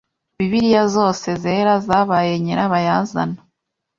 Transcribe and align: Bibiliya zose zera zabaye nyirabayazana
Bibiliya 0.37 0.83
zose 0.95 1.27
zera 1.43 1.73
zabaye 1.87 2.31
nyirabayazana 2.43 3.39